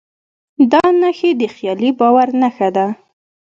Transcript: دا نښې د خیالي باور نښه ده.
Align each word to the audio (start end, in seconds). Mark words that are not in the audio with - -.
دا 0.71 0.83
نښې 0.99 1.31
د 1.39 1.41
خیالي 1.55 1.89
باور 1.99 2.27
نښه 2.41 2.69
ده. 2.75 2.87